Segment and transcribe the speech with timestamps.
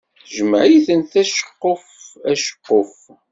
[0.23, 1.83] Tejmeɛ-iten-d aceqquf
[2.31, 2.91] aceqquf.